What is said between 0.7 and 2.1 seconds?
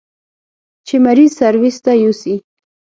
چې مريض سرويس ته